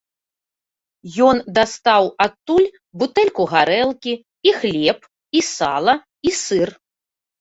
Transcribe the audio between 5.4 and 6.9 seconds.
і сала, і сыр.